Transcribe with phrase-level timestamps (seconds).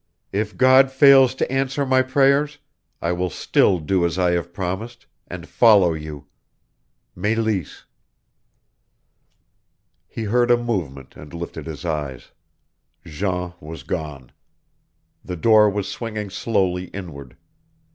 [0.31, 2.57] If God fails to answer my prayers
[3.03, 6.25] I will still do as I have promised and follow you."
[7.15, 7.85] "Meleese."
[10.07, 12.31] He heard a movement and lifted his eyes.
[13.05, 14.31] Jean was gone.
[15.23, 17.37] The door was swinging slowly inward.